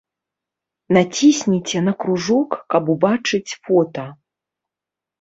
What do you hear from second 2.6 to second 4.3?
каб убачыць фота.